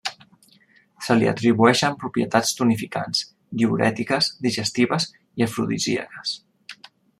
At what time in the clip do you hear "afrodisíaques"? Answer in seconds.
5.51-6.37